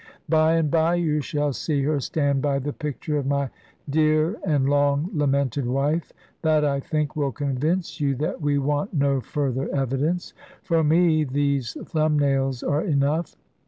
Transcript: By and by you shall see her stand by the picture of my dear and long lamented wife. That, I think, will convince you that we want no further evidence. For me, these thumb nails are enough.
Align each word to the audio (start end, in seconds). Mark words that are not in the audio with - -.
By 0.27 0.53
and 0.55 0.71
by 0.71 0.95
you 0.95 1.21
shall 1.21 1.53
see 1.53 1.83
her 1.83 1.99
stand 1.99 2.41
by 2.41 2.57
the 2.57 2.73
picture 2.73 3.19
of 3.19 3.27
my 3.27 3.51
dear 3.87 4.35
and 4.43 4.67
long 4.67 5.11
lamented 5.13 5.67
wife. 5.67 6.11
That, 6.41 6.65
I 6.65 6.79
think, 6.79 7.15
will 7.15 7.31
convince 7.31 7.99
you 8.01 8.15
that 8.15 8.41
we 8.41 8.57
want 8.57 8.95
no 8.95 9.19
further 9.21 9.69
evidence. 9.69 10.33
For 10.63 10.83
me, 10.83 11.23
these 11.23 11.77
thumb 11.85 12.17
nails 12.17 12.63
are 12.63 12.81
enough. 12.81 13.35